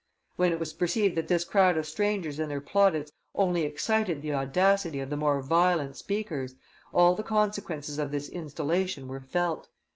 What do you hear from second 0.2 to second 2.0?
When it was perceived that this crowd of